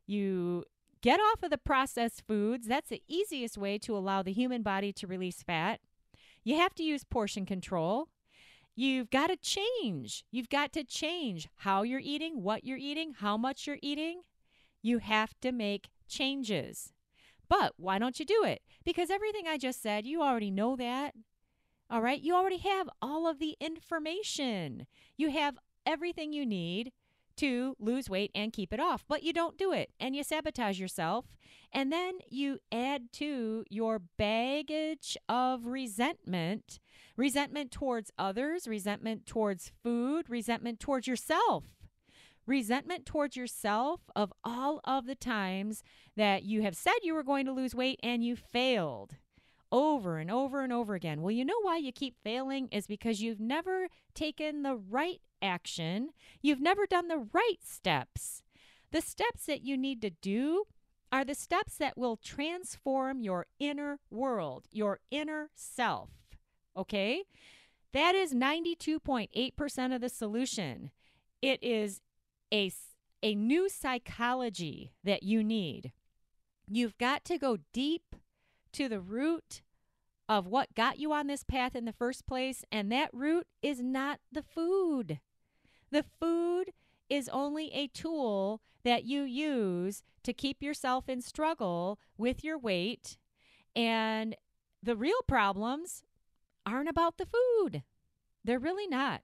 you 0.05 0.63
get 1.05 1.19
off 1.19 1.43
of 1.43 1.51
the 1.51 1.57
processed 1.59 2.23
foods, 2.27 2.65
that's 2.65 2.89
the 2.89 3.03
easiest 3.07 3.59
way 3.59 3.77
to 3.77 3.95
allow 3.95 4.23
the 4.23 4.33
human 4.33 4.63
body 4.63 4.91
to 4.91 5.05
release 5.05 5.43
fat. 5.43 5.79
You 6.43 6.55
have 6.55 6.73
to 6.75 6.83
use 6.83 7.03
portion 7.03 7.45
control. 7.45 8.07
You've 8.75 9.11
got 9.11 9.27
to 9.27 9.37
change. 9.37 10.25
You've 10.31 10.49
got 10.49 10.73
to 10.73 10.83
change 10.83 11.47
how 11.57 11.83
you're 11.83 12.01
eating, 12.03 12.41
what 12.41 12.63
you're 12.63 12.79
eating, 12.79 13.13
how 13.19 13.37
much 13.37 13.67
you're 13.67 13.77
eating. 13.83 14.21
You 14.81 14.97
have 14.97 15.39
to 15.41 15.51
make 15.51 15.89
changes. 16.07 16.91
But 17.47 17.73
why 17.77 17.99
don't 17.99 18.19
you 18.19 18.25
do 18.25 18.43
it? 18.43 18.63
Because 18.83 19.11
everything 19.11 19.45
I 19.47 19.59
just 19.59 19.83
said, 19.83 20.07
you 20.07 20.23
already 20.23 20.49
know 20.49 20.75
that. 20.75 21.13
All 21.87 22.01
right? 22.01 22.19
You 22.19 22.33
already 22.33 22.57
have 22.57 22.89
all 22.99 23.27
of 23.27 23.37
the 23.37 23.55
information. 23.59 24.87
You 25.17 25.29
have 25.29 25.59
everything 25.85 26.33
you 26.33 26.47
need 26.47 26.91
to 27.37 27.75
lose 27.79 28.09
weight 28.09 28.31
and 28.33 28.53
keep 28.53 28.73
it 28.73 28.79
off, 28.79 29.03
but 29.07 29.23
you 29.23 29.33
don't 29.33 29.57
do 29.57 29.71
it 29.71 29.91
and 29.99 30.15
you 30.15 30.23
sabotage 30.23 30.79
yourself. 30.79 31.25
And 31.71 31.91
then 31.91 32.19
you 32.29 32.59
add 32.71 33.11
to 33.13 33.65
your 33.69 33.99
baggage 33.99 35.17
of 35.27 35.65
resentment 35.65 36.79
resentment 37.17 37.71
towards 37.71 38.11
others, 38.17 38.67
resentment 38.67 39.25
towards 39.25 39.71
food, 39.83 40.29
resentment 40.29 40.79
towards 40.79 41.07
yourself. 41.07 41.65
Resentment 42.45 43.05
towards 43.05 43.35
yourself 43.35 44.01
of 44.15 44.31
all 44.43 44.79
of 44.83 45.07
the 45.07 45.15
times 45.15 45.81
that 46.15 46.43
you 46.43 46.61
have 46.61 46.75
said 46.75 46.93
you 47.01 47.15
were 47.15 47.23
going 47.23 47.45
to 47.45 47.51
lose 47.51 47.73
weight 47.73 47.99
and 48.03 48.23
you 48.23 48.35
failed 48.35 49.15
over 49.71 50.19
and 50.19 50.29
over 50.29 50.61
and 50.61 50.71
over 50.71 50.93
again. 50.93 51.21
Well, 51.21 51.31
you 51.31 51.43
know 51.43 51.59
why 51.61 51.77
you 51.77 51.91
keep 51.91 52.15
failing 52.23 52.69
is 52.71 52.87
because 52.87 53.21
you've 53.21 53.39
never 53.39 53.87
taken 54.13 54.63
the 54.63 54.75
right 54.75 55.21
action, 55.45 56.09
you've 56.41 56.59
never 56.59 56.85
done 56.85 57.07
the 57.07 57.27
right 57.31 57.59
steps. 57.63 58.43
The 58.91 59.01
steps 59.01 59.45
that 59.45 59.61
you 59.61 59.77
need 59.77 60.01
to 60.01 60.09
do 60.09 60.65
are 61.11 61.23
the 61.23 61.35
steps 61.35 61.77
that 61.77 61.97
will 61.97 62.17
transform 62.17 63.21
your 63.21 63.45
inner 63.59 63.99
world, 64.09 64.65
your 64.71 64.99
inner 65.11 65.49
self. 65.53 66.09
Okay? 66.75 67.23
That 67.93 68.15
is 68.15 68.33
92.8% 68.33 69.95
of 69.95 70.01
the 70.01 70.09
solution. 70.09 70.91
It 71.41 71.63
is 71.63 72.01
a, 72.51 72.71
a 73.23 73.35
new 73.35 73.69
psychology 73.69 74.91
that 75.03 75.23
you 75.23 75.43
need. 75.43 75.93
You've 76.67 76.97
got 76.97 77.23
to 77.25 77.37
go 77.37 77.59
deep 77.71 78.15
to 78.73 78.89
the 78.89 78.99
root 78.99 79.61
of 80.27 80.47
what 80.47 80.75
got 80.75 80.99
you 80.99 81.13
on 81.13 81.27
this 81.27 81.43
path 81.43 81.75
in 81.75 81.85
the 81.85 81.93
first 81.93 82.25
place, 82.25 82.65
and 82.71 82.91
that 82.91 83.09
root 83.13 83.47
is 83.61 83.81
not 83.81 84.19
the 84.31 84.43
food. 84.43 85.19
The 85.91 86.05
food 86.19 86.71
is 87.09 87.29
only 87.29 87.71
a 87.73 87.87
tool 87.87 88.61
that 88.83 89.03
you 89.03 89.23
use 89.23 90.03
to 90.23 90.33
keep 90.33 90.61
yourself 90.61 91.07
in 91.09 91.21
struggle 91.21 91.99
with 92.17 92.43
your 92.43 92.57
weight. 92.57 93.17
And 93.75 94.35
the 94.81 94.95
real 94.95 95.21
problems 95.27 96.03
aren't 96.65 96.89
about 96.89 97.17
the 97.17 97.27
food. 97.27 97.83
They're 98.43 98.59
really 98.59 98.87
not. 98.87 99.21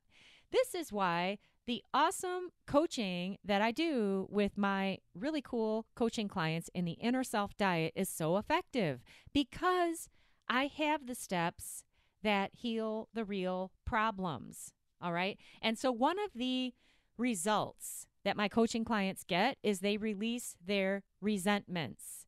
This 0.51 0.75
is 0.75 0.91
why 0.91 1.38
the 1.68 1.84
awesome 1.94 2.50
coaching 2.65 3.38
that 3.46 3.62
I 3.62 3.72
do 3.72 4.27
with 4.30 4.58
my 4.58 4.98
really 5.13 5.41
cool 5.41 5.86
coaching 5.96 6.27
clients 6.27 6.70
in 6.74 6.86
the 6.86 6.94
inner 6.94 7.24
self 7.24 7.56
diet 7.56 7.94
is 7.96 8.10
so 8.10 8.38
effective 8.38 9.01
because 9.34 10.10
I 10.50 10.65
have 10.65 11.06
the 11.08 11.15
steps 11.15 11.84
that 12.24 12.51
heal 12.53 13.08
the 13.13 13.24
real 13.24 13.72
problems. 13.86 14.74
All 15.01 15.13
right. 15.13 15.38
And 15.62 15.77
so 15.77 15.91
one 15.91 16.17
of 16.20 16.31
the 16.36 16.74
results 17.17 18.08
that 18.24 18.38
my 18.38 18.48
coaching 18.48 18.86
clients 18.86 19.24
get 19.24 19.58
is 19.63 19.79
they 19.79 19.98
release 19.98 20.55
their 20.63 21.03
resentments. 21.22 22.25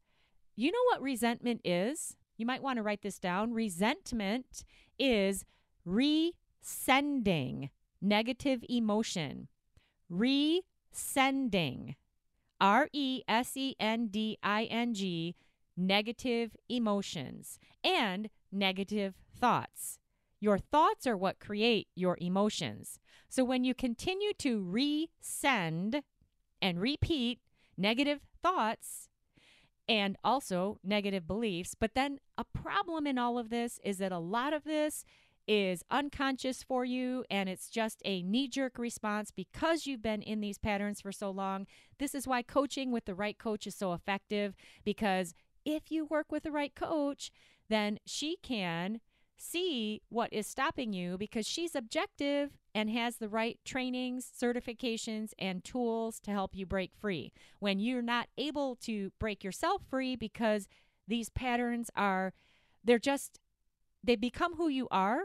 You 0.55 0.71
know 0.71 0.83
what 0.89 1.01
resentment 1.01 1.61
is? 1.63 2.15
You 2.37 2.45
might 2.45 2.63
want 2.63 2.77
to 2.77 2.83
write 2.83 3.01
this 3.01 3.19
down. 3.19 3.53
Resentment 3.53 4.65
is 4.97 5.45
resending 5.87 7.69
negative 8.01 8.63
emotion. 8.67 9.47
Resending. 10.11 11.95
R 12.61 12.87
E 12.93 13.23
S 13.27 13.57
E 13.57 13.75
N 13.79 14.07
D 14.07 14.37
I 14.41 14.63
N 14.65 14.93
G, 14.93 15.35
negative 15.75 16.55
emotions 16.69 17.59
and 17.83 18.29
negative 18.51 19.15
thoughts. 19.37 19.99
Your 20.43 20.57
thoughts 20.57 21.07
are 21.07 21.15
what 21.15 21.39
create 21.39 21.87
your 21.95 22.17
emotions. 22.19 22.99
So 23.29 23.45
when 23.45 23.63
you 23.63 23.73
continue 23.73 24.33
to 24.39 24.59
resend 24.59 26.01
and 26.61 26.81
repeat 26.81 27.39
negative 27.77 28.19
thoughts, 28.41 29.07
and 29.87 30.17
also 30.21 30.79
negative 30.83 31.25
beliefs. 31.27 31.75
But 31.79 31.93
then 31.93 32.19
a 32.37 32.43
problem 32.43 33.07
in 33.07 33.17
all 33.17 33.37
of 33.37 33.49
this 33.49 33.79
is 33.85 33.99
that 33.99 34.11
a 34.11 34.19
lot 34.19 34.51
of 34.53 34.65
this 34.65 35.05
is 35.47 35.83
unconscious 35.89 36.61
for 36.61 36.83
you 36.83 37.23
and 37.29 37.47
it's 37.47 37.69
just 37.69 38.01
a 38.03 38.21
knee 38.21 38.47
jerk 38.49 38.77
response 38.77 39.31
because 39.31 39.85
you've 39.85 40.01
been 40.01 40.21
in 40.21 40.41
these 40.41 40.57
patterns 40.57 40.99
for 40.99 41.11
so 41.13 41.31
long. 41.31 41.67
This 41.99 42.13
is 42.13 42.27
why 42.27 42.41
coaching 42.41 42.91
with 42.91 43.05
the 43.05 43.15
right 43.15 43.37
coach 43.37 43.65
is 43.65 43.75
so 43.75 43.93
effective 43.93 44.55
because 44.83 45.33
if 45.63 45.89
you 45.89 46.03
work 46.05 46.31
with 46.31 46.43
the 46.43 46.51
right 46.51 46.75
coach, 46.75 47.31
then 47.69 47.99
she 48.05 48.37
can 48.43 48.99
see 49.37 50.01
what 50.09 50.31
is 50.31 50.47
stopping 50.47 50.93
you 50.93 51.17
because 51.17 51.45
she's 51.45 51.75
objective 51.75 52.51
and 52.73 52.89
has 52.89 53.17
the 53.17 53.29
right 53.29 53.59
trainings, 53.65 54.29
certifications, 54.39 55.31
and 55.37 55.63
tools 55.63 56.19
to 56.21 56.31
help 56.31 56.55
you 56.55 56.65
break 56.65 56.91
free. 56.95 57.31
When 57.59 57.79
you're 57.79 58.01
not 58.01 58.27
able 58.37 58.75
to 58.77 59.11
break 59.19 59.43
yourself 59.43 59.81
free 59.89 60.15
because 60.15 60.67
these 61.07 61.29
patterns 61.29 61.89
are, 61.95 62.33
they're 62.83 62.99
just, 62.99 63.39
they 64.03 64.15
become 64.15 64.55
who 64.55 64.69
you 64.69 64.87
are 64.89 65.23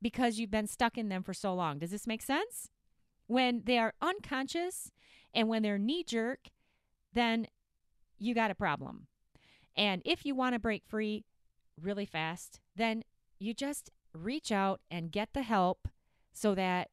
because 0.00 0.38
you've 0.38 0.50
been 0.50 0.66
stuck 0.66 0.96
in 0.96 1.08
them 1.08 1.22
for 1.22 1.34
so 1.34 1.54
long. 1.54 1.78
Does 1.78 1.90
this 1.90 2.06
make 2.06 2.22
sense? 2.22 2.68
When 3.26 3.62
they 3.64 3.78
are 3.78 3.94
unconscious 4.00 4.90
and 5.34 5.48
when 5.48 5.62
they're 5.62 5.78
knee 5.78 6.04
jerk, 6.04 6.48
then 7.12 7.46
you 8.18 8.34
got 8.34 8.50
a 8.50 8.54
problem. 8.54 9.06
And 9.76 10.02
if 10.04 10.24
you 10.24 10.34
want 10.34 10.54
to 10.54 10.58
break 10.58 10.84
free 10.86 11.24
really 11.80 12.06
fast, 12.06 12.60
then 12.76 13.04
you 13.42 13.54
just 13.54 13.90
reach 14.14 14.52
out 14.52 14.80
and 14.90 15.10
get 15.10 15.30
the 15.32 15.42
help 15.42 15.88
so 16.32 16.54
that 16.54 16.88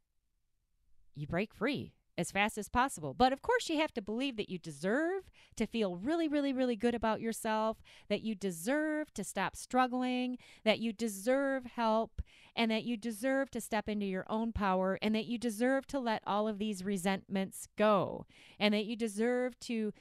you 1.16 1.28
break 1.28 1.54
free 1.54 1.94
as 2.18 2.32
fast 2.32 2.58
as 2.58 2.68
possible. 2.68 3.14
But 3.14 3.32
of 3.32 3.42
course, 3.42 3.70
you 3.70 3.78
have 3.78 3.94
to 3.94 4.02
believe 4.02 4.36
that 4.36 4.50
you 4.50 4.58
deserve 4.58 5.30
to 5.56 5.66
feel 5.66 5.96
really, 5.96 6.28
really, 6.28 6.52
really 6.52 6.76
good 6.76 6.94
about 6.94 7.22
yourself, 7.22 7.78
that 8.10 8.22
you 8.22 8.36
deserve 8.36 9.14
to 9.14 9.24
stop 9.24 9.56
struggling, 9.56 10.38
that 10.66 10.80
you 10.80 10.92
deserve 10.92 11.66
help, 11.66 12.22
and 12.58 12.70
that 12.72 12.84
you 12.84 12.98
deserve 12.98 13.50
to 13.52 13.62
step 13.62 13.88
into 13.88 14.06
your 14.06 14.26
own 14.28 14.52
power, 14.52 15.00
and 15.02 15.16
that 15.16 15.28
you 15.28 15.38
deserve 15.38 15.88
to 15.88 16.00
let 16.00 16.22
all 16.28 16.48
of 16.48 16.60
these 16.60 16.84
resentments 16.84 17.70
go, 17.78 18.26
and 18.60 18.74
that 18.74 18.86
you 18.86 18.98
deserve 18.98 19.58
to 19.62 19.94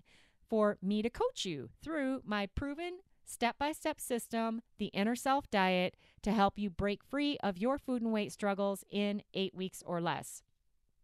for 0.49 0.78
me 0.80 1.02
to 1.02 1.11
coach 1.11 1.45
you 1.45 1.68
through 1.83 2.23
my 2.25 2.47
proven 2.47 3.00
step 3.26 3.57
by 3.59 3.73
step 3.73 4.00
system, 4.00 4.62
the 4.78 4.87
inner 4.87 5.14
self 5.14 5.50
diet, 5.50 5.95
to 6.23 6.33
help 6.33 6.59
you 6.59 6.71
break 6.71 7.04
free 7.04 7.37
of 7.42 7.59
your 7.59 7.76
food 7.76 8.00
and 8.00 8.14
weight 8.14 8.33
struggles 8.33 8.83
in 8.90 9.23
eight 9.35 9.54
weeks 9.54 9.83
or 9.85 10.00
less. 10.00 10.42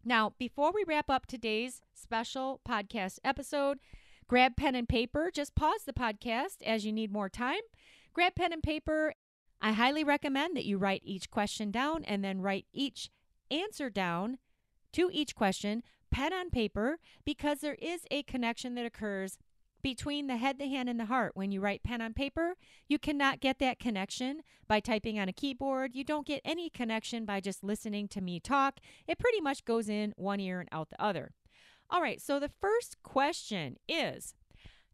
Now, 0.06 0.34
before 0.38 0.70
we 0.70 0.84
wrap 0.86 1.08
up 1.08 1.24
today's 1.24 1.80
special 1.94 2.60
podcast 2.68 3.18
episode, 3.24 3.78
grab 4.28 4.54
pen 4.54 4.74
and 4.74 4.86
paper. 4.86 5.30
Just 5.32 5.54
pause 5.54 5.84
the 5.86 5.94
podcast 5.94 6.62
as 6.64 6.84
you 6.84 6.92
need 6.92 7.10
more 7.10 7.30
time. 7.30 7.62
Grab 8.12 8.34
pen 8.34 8.52
and 8.52 8.62
paper. 8.62 9.14
I 9.62 9.72
highly 9.72 10.04
recommend 10.04 10.56
that 10.56 10.66
you 10.66 10.76
write 10.76 11.00
each 11.04 11.30
question 11.30 11.70
down 11.70 12.04
and 12.04 12.22
then 12.22 12.42
write 12.42 12.66
each 12.74 13.08
answer 13.50 13.88
down 13.88 14.36
to 14.92 15.08
each 15.10 15.34
question, 15.34 15.82
pen 16.10 16.34
on 16.34 16.50
paper, 16.50 16.98
because 17.24 17.60
there 17.60 17.78
is 17.80 18.02
a 18.10 18.24
connection 18.24 18.74
that 18.74 18.84
occurs 18.84 19.38
between 19.84 20.28
the 20.28 20.38
head, 20.38 20.58
the 20.58 20.66
hand, 20.66 20.88
and 20.88 20.98
the 20.98 21.04
heart. 21.04 21.32
When 21.34 21.52
you 21.52 21.60
write 21.60 21.82
pen 21.82 22.00
on 22.00 22.14
paper, 22.14 22.56
you 22.88 22.98
cannot 22.98 23.40
get 23.40 23.58
that 23.58 23.78
connection 23.78 24.40
by 24.66 24.80
typing 24.80 25.18
on 25.18 25.28
a 25.28 25.32
keyboard. 25.32 25.94
You 25.94 26.04
don't 26.04 26.26
get 26.26 26.40
any 26.42 26.70
connection 26.70 27.26
by 27.26 27.40
just 27.40 27.62
listening 27.62 28.08
to 28.08 28.22
me 28.22 28.40
talk. 28.40 28.80
It 29.06 29.18
pretty 29.18 29.42
much 29.42 29.66
goes 29.66 29.90
in 29.90 30.14
one 30.16 30.40
ear 30.40 30.58
and 30.58 30.70
out 30.72 30.88
the 30.88 31.00
other. 31.00 31.32
All 31.90 32.00
right, 32.00 32.18
so 32.18 32.40
the 32.40 32.48
first 32.48 32.96
question 33.02 33.76
is, 33.86 34.34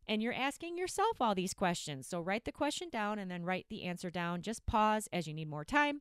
and 0.08 0.20
you're 0.20 0.34
asking 0.34 0.76
yourself 0.76 1.18
all 1.20 1.36
these 1.36 1.54
questions. 1.54 2.08
So 2.08 2.20
write 2.20 2.44
the 2.44 2.50
question 2.50 2.88
down 2.90 3.20
and 3.20 3.30
then 3.30 3.44
write 3.44 3.66
the 3.70 3.84
answer 3.84 4.10
down. 4.10 4.42
Just 4.42 4.66
pause 4.66 5.08
as 5.12 5.28
you 5.28 5.34
need 5.34 5.48
more 5.48 5.64
time. 5.64 6.00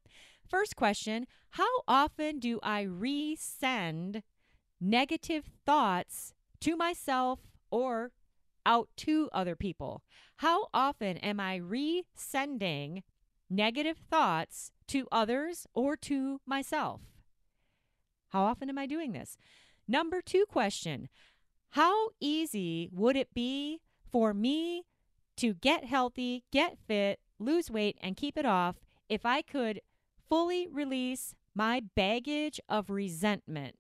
First 0.50 0.76
question 0.76 1.28
How 1.52 1.70
often 1.88 2.40
do 2.40 2.60
I 2.64 2.86
resend 2.86 4.24
negative 4.82 5.46
thoughts 5.64 6.34
to 6.62 6.76
myself 6.76 7.42
or 7.70 8.14
out 8.70 8.88
to 8.98 9.30
other 9.34 9.56
people? 9.56 10.04
How 10.38 10.68
often 10.74 11.18
am 11.18 11.40
I 11.40 11.60
resending 11.60 13.02
negative 13.50 13.98
thoughts 14.10 14.72
to 14.90 15.08
others 15.12 15.66
or 15.74 15.98
to 15.98 16.40
myself? 16.46 17.02
How 18.30 18.44
often 18.44 18.70
am 18.70 18.78
I 18.78 18.86
doing 18.86 19.12
this? 19.12 19.38
Number 19.88 20.22
two 20.22 20.46
question 20.48 21.10
How 21.72 22.10
easy 22.20 22.90
would 22.94 23.16
it 23.16 23.34
be 23.34 23.82
for 24.12 24.36
me 24.36 24.84
to 25.38 25.56
get 25.56 25.84
healthy, 25.86 26.44
get 26.52 26.78
fit, 26.88 27.20
lose 27.40 27.72
weight, 27.72 27.98
and 28.02 28.16
keep 28.16 28.38
it 28.38 28.46
off 28.46 28.76
if 29.10 29.26
I 29.26 29.42
could 29.42 29.82
fully 30.30 30.68
release 30.72 31.34
my 31.56 31.82
baggage 31.96 32.60
of 32.70 32.92
resentment? 32.92 33.76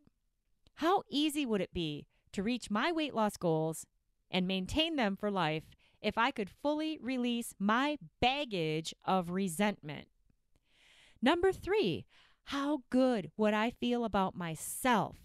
How 0.75 1.04
easy 1.10 1.45
would 1.45 1.62
it 1.62 1.73
be 1.73 2.08
to 2.32 2.41
reach 2.41 2.71
my 2.71 2.91
weight 2.91 3.13
loss 3.13 3.38
goals 3.38 3.86
and 4.32 4.48
maintain 4.48 4.96
them 4.96 5.15
for 5.15 5.32
life 5.32 5.63
if 6.02 6.18
I 6.18 6.32
could 6.32 6.50
fully 6.50 6.98
release 7.02 7.54
my 7.60 7.98
baggage 8.22 8.94
of 9.06 9.30
resentment. 9.32 10.08
Number 11.22 11.52
three, 11.52 12.06
how 12.46 12.84
good 12.89 13.32
would 13.38 13.54
I 13.54 13.70
feel 13.70 14.06
about 14.06 14.36
myself 14.36 15.18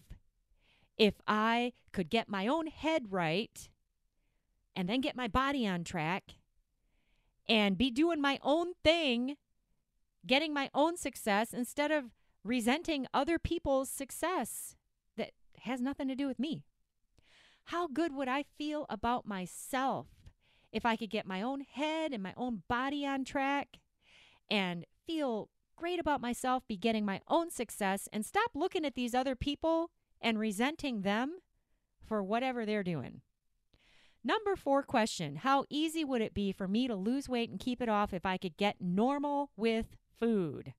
if 0.99 1.15
I 1.27 1.73
could 1.93 2.11
get 2.11 2.29
my 2.29 2.47
own 2.47 2.67
head 2.67 3.07
right 3.11 3.69
and 4.77 4.89
then 4.89 5.01
get 5.01 5.17
my 5.17 5.29
body 5.29 5.67
on 5.67 5.85
track 5.85 6.35
and 7.49 7.79
be 7.79 7.91
doing 7.91 8.21
my 8.21 8.39
own 8.43 8.75
thing, 8.83 9.37
getting 10.27 10.53
my 10.53 10.71
own 10.75 10.97
success 10.97 11.53
instead 11.53 11.91
of 11.91 12.07
resenting 12.43 13.07
other 13.15 13.39
people's 13.39 13.91
success 13.91 14.77
that 15.17 15.31
has 15.63 15.81
nothing 15.81 16.09
to 16.09 16.15
do 16.15 16.27
with 16.27 16.39
me? 16.39 16.65
How 17.65 17.87
good 17.87 18.15
would 18.15 18.29
I 18.29 18.45
feel 18.57 18.87
about 18.89 19.27
myself 19.27 20.07
if 20.73 20.85
I 20.85 20.97
could 20.97 21.11
get 21.11 21.27
my 21.27 21.41
own 21.41 21.61
head 21.61 22.13
and 22.13 22.23
my 22.23 22.35
own 22.37 22.63
body 22.69 23.07
on 23.07 23.25
track 23.25 23.79
and 24.51 24.85
feel 25.07 25.49
great 25.77 25.99
about 25.99 26.21
myself, 26.21 26.67
be 26.69 26.77
getting 26.77 27.05
my 27.05 27.21
own 27.29 27.51
success, 27.51 28.09
and 28.13 28.25
stop 28.25 28.51
looking 28.55 28.85
at 28.85 28.95
these 28.95 29.15
other 29.15 29.35
people 29.35 29.91
and 30.21 30.39
resenting 30.39 31.03
them 31.03 31.39
for 32.07 32.23
whatever 32.23 32.67
they're 32.67 32.83
doing? 32.83 33.23
Number 34.23 34.57
four 34.57 34.83
question 34.83 35.37
How 35.37 35.65
easy 35.69 36.05
would 36.05 36.23
it 36.23 36.35
be 36.35 36.53
for 36.53 36.67
me 36.67 36.89
to 36.89 36.95
lose 36.97 37.29
weight 37.29 37.51
and 37.51 37.61
keep 37.61 37.81
it 37.81 37.89
off 37.89 38.13
if 38.13 38.25
I 38.25 38.37
could 38.37 38.57
get 38.57 38.77
normal 38.81 39.51
with 39.57 39.97
food? 40.19 40.75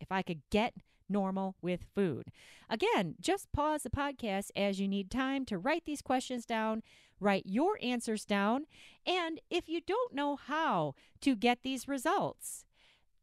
If 0.00 0.10
I 0.10 0.22
could 0.22 0.42
get 0.50 0.74
normal 1.14 1.54
with 1.62 1.86
food. 1.94 2.24
Again, 2.68 3.14
just 3.20 3.52
pause 3.52 3.84
the 3.84 3.90
podcast 3.90 4.50
as 4.54 4.78
you 4.78 4.88
need 4.88 5.10
time 5.10 5.46
to 5.46 5.56
write 5.56 5.84
these 5.86 6.02
questions 6.02 6.44
down, 6.44 6.82
write 7.20 7.44
your 7.46 7.78
answers 7.80 8.26
down, 8.26 8.66
and 9.06 9.40
if 9.48 9.68
you 9.68 9.80
don't 9.80 10.12
know 10.12 10.36
how 10.36 10.94
to 11.22 11.36
get 11.36 11.62
these 11.62 11.88
results, 11.88 12.66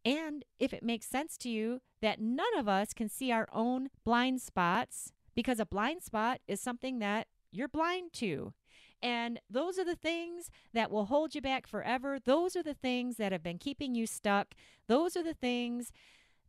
and 0.03 0.43
if 0.57 0.73
it 0.73 0.81
makes 0.81 1.05
sense 1.05 1.37
to 1.37 1.49
you 1.49 1.81
that 2.01 2.19
none 2.19 2.57
of 2.57 2.67
us 2.67 2.93
can 2.93 3.09
see 3.09 3.31
our 3.31 3.47
own 3.53 3.89
blind 4.03 4.41
spots, 4.41 5.11
because 5.35 5.59
a 5.59 5.65
blind 5.65 6.01
spot 6.01 6.39
is 6.47 6.59
something 6.59 6.99
that 6.99 7.27
you're 7.51 7.67
blind 7.67 8.13
to. 8.13 8.53
And 9.03 9.39
those 9.49 9.79
are 9.79 9.85
the 9.85 9.95
things 9.95 10.49
that 10.73 10.91
will 10.91 11.05
hold 11.05 11.33
you 11.33 11.41
back 11.41 11.65
forever. 11.65 12.19
Those 12.23 12.55
are 12.55 12.63
the 12.63 12.73
things 12.75 13.17
that 13.17 13.31
have 13.31 13.41
been 13.41 13.57
keeping 13.57 13.95
you 13.95 14.05
stuck. 14.05 14.53
Those 14.87 15.17
are 15.17 15.23
the 15.23 15.33
things 15.33 15.91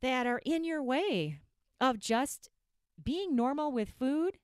that 0.02 0.26
are 0.26 0.42
in 0.44 0.64
your 0.64 0.82
way 0.82 1.38
of 1.80 1.98
just 1.98 2.50
being 3.02 3.34
normal 3.34 3.72
with 3.72 3.94
food, 3.98 4.36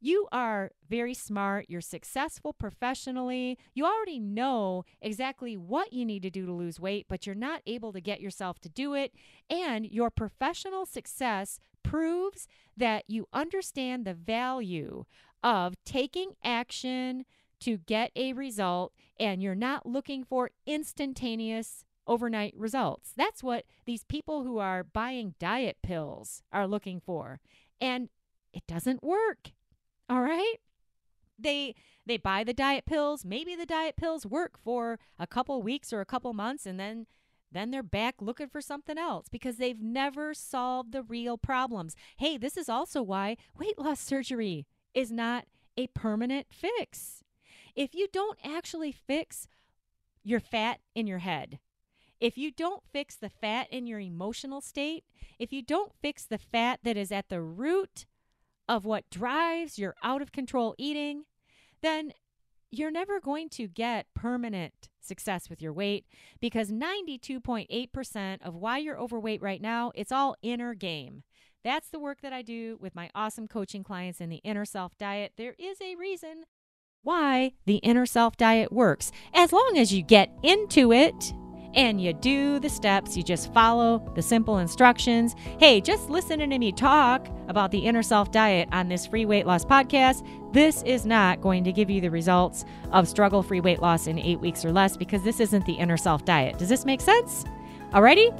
you 0.01 0.27
are 0.31 0.71
very 0.89 1.13
smart, 1.13 1.65
you're 1.69 1.79
successful 1.79 2.53
professionally, 2.53 3.57
you 3.73 3.85
already 3.85 4.19
know 4.19 4.83
exactly 5.01 5.55
what 5.55 5.93
you 5.93 6.03
need 6.03 6.23
to 6.23 6.29
do 6.29 6.45
to 6.45 6.51
lose 6.51 6.79
weight, 6.79 7.05
but 7.07 7.25
you're 7.25 7.35
not 7.35 7.61
able 7.67 7.93
to 7.93 8.01
get 8.01 8.19
yourself 8.19 8.59
to 8.59 8.69
do 8.69 8.93
it. 8.95 9.13
And 9.49 9.85
your 9.85 10.09
professional 10.09 10.85
success 10.85 11.59
proves 11.83 12.47
that 12.75 13.03
you 13.07 13.27
understand 13.31 14.05
the 14.05 14.13
value 14.13 15.05
of 15.43 15.75
taking 15.85 16.33
action 16.43 17.25
to 17.61 17.77
get 17.77 18.11
a 18.15 18.33
result, 18.33 18.93
and 19.19 19.41
you're 19.41 19.55
not 19.55 19.85
looking 19.85 20.23
for 20.23 20.49
instantaneous 20.65 21.85
overnight 22.07 22.55
results. 22.57 23.13
That's 23.15 23.43
what 23.43 23.65
these 23.85 24.03
people 24.03 24.43
who 24.43 24.57
are 24.57 24.83
buying 24.83 25.35
diet 25.39 25.77
pills 25.83 26.41
are 26.51 26.67
looking 26.67 26.99
for. 26.99 27.39
And 27.79 28.09
it 28.51 28.63
doesn't 28.67 29.03
work. 29.03 29.51
All 30.11 30.21
right? 30.21 30.55
They 31.39 31.73
they 32.05 32.17
buy 32.17 32.43
the 32.43 32.53
diet 32.53 32.85
pills. 32.85 33.23
Maybe 33.23 33.55
the 33.55 33.65
diet 33.65 33.95
pills 33.95 34.25
work 34.25 34.59
for 34.61 34.99
a 35.17 35.25
couple 35.25 35.61
weeks 35.61 35.93
or 35.93 36.01
a 36.01 36.05
couple 36.05 36.33
months 36.33 36.65
and 36.65 36.77
then 36.77 37.07
then 37.49 37.71
they're 37.71 37.81
back 37.81 38.15
looking 38.19 38.49
for 38.49 38.59
something 38.59 38.97
else 38.97 39.27
because 39.29 39.55
they've 39.55 39.81
never 39.81 40.33
solved 40.33 40.91
the 40.91 41.03
real 41.03 41.37
problems. 41.37 41.95
Hey, 42.17 42.37
this 42.37 42.57
is 42.57 42.67
also 42.67 43.01
why 43.01 43.37
weight 43.57 43.79
loss 43.79 44.01
surgery 44.01 44.67
is 44.93 45.11
not 45.11 45.45
a 45.77 45.87
permanent 45.87 46.47
fix. 46.49 47.23
If 47.73 47.95
you 47.95 48.07
don't 48.11 48.37
actually 48.43 48.91
fix 48.91 49.47
your 50.23 50.41
fat 50.41 50.79
in 50.93 51.07
your 51.07 51.19
head, 51.19 51.59
if 52.19 52.37
you 52.37 52.51
don't 52.51 52.83
fix 52.91 53.15
the 53.15 53.29
fat 53.29 53.67
in 53.71 53.87
your 53.87 53.99
emotional 53.99 54.59
state, 54.59 55.05
if 55.39 55.53
you 55.53 55.61
don't 55.61 55.93
fix 56.01 56.25
the 56.25 56.37
fat 56.37 56.81
that 56.83 56.97
is 56.97 57.13
at 57.13 57.29
the 57.29 57.41
root 57.41 58.05
of 58.71 58.85
what 58.85 59.09
drives 59.09 59.77
your 59.77 59.93
out 60.01 60.21
of 60.21 60.31
control 60.31 60.73
eating, 60.77 61.25
then 61.81 62.13
you're 62.71 62.89
never 62.89 63.19
going 63.19 63.49
to 63.49 63.67
get 63.67 64.05
permanent 64.15 64.87
success 65.01 65.49
with 65.49 65.61
your 65.61 65.73
weight 65.73 66.05
because 66.39 66.71
92.8% 66.71 68.37
of 68.41 68.55
why 68.55 68.77
you're 68.77 68.97
overweight 68.97 69.41
right 69.41 69.61
now, 69.61 69.91
it's 69.93 70.11
all 70.11 70.37
inner 70.41 70.73
game. 70.73 71.23
That's 71.65 71.89
the 71.89 71.99
work 71.99 72.21
that 72.21 72.31
I 72.31 72.43
do 72.43 72.77
with 72.79 72.95
my 72.95 73.09
awesome 73.13 73.49
coaching 73.49 73.83
clients 73.83 74.21
in 74.21 74.29
the 74.29 74.37
inner 74.37 74.63
self 74.63 74.97
diet. 74.97 75.33
There 75.35 75.55
is 75.59 75.81
a 75.81 75.95
reason 75.95 76.45
why 77.03 77.51
the 77.65 77.75
inner 77.77 78.05
self 78.05 78.37
diet 78.37 78.71
works. 78.71 79.11
As 79.33 79.51
long 79.51 79.73
as 79.77 79.93
you 79.93 80.01
get 80.01 80.31
into 80.43 80.93
it 80.93 81.33
and 81.73 82.01
you 82.01 82.13
do 82.13 82.59
the 82.59 82.69
steps, 82.69 83.15
you 83.15 83.23
just 83.23 83.53
follow 83.53 83.99
the 84.15 84.21
simple 84.21 84.57
instructions. 84.57 85.35
Hey, 85.59 85.81
just 85.81 86.09
listening 86.09 86.49
to 86.49 86.59
me 86.59 86.71
talk 86.71 87.27
about 87.47 87.71
the 87.71 87.79
inner 87.79 88.03
self 88.03 88.31
diet 88.31 88.69
on 88.71 88.89
this 88.89 89.05
free 89.05 89.25
weight 89.25 89.45
loss 89.45 89.63
podcast, 89.63 90.25
this 90.53 90.83
is 90.83 91.05
not 91.05 91.41
going 91.41 91.63
to 91.63 91.71
give 91.71 91.89
you 91.89 92.01
the 92.01 92.11
results 92.11 92.65
of 92.91 93.07
struggle 93.07 93.43
free 93.43 93.61
weight 93.61 93.81
loss 93.81 94.07
in 94.07 94.19
eight 94.19 94.39
weeks 94.39 94.65
or 94.65 94.71
less 94.71 94.97
because 94.97 95.23
this 95.23 95.39
isn't 95.39 95.65
the 95.65 95.73
inner 95.73 95.97
self 95.97 96.25
diet. 96.25 96.57
Does 96.57 96.69
this 96.69 96.85
make 96.85 97.01
sense? 97.01 97.45
Alrighty? 97.91 98.31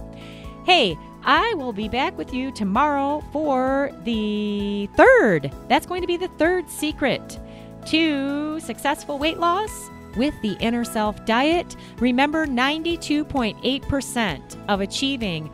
Hey, 0.65 0.97
I 1.23 1.53
will 1.55 1.73
be 1.73 1.87
back 1.87 2.17
with 2.17 2.33
you 2.33 2.51
tomorrow 2.51 3.23
for 3.31 3.91
the 4.03 4.89
third. 4.95 5.51
That's 5.67 5.85
going 5.85 6.01
to 6.01 6.07
be 6.07 6.17
the 6.17 6.29
third 6.39 6.69
secret 6.69 7.39
to 7.87 8.59
successful 8.59 9.17
weight 9.17 9.39
loss 9.39 9.89
with 10.15 10.33
the 10.41 10.57
inner 10.59 10.83
self 10.83 11.23
diet. 11.25 11.75
Remember, 11.99 12.45
92.8% 12.45 14.57
of 14.67 14.81
achieving 14.81 15.49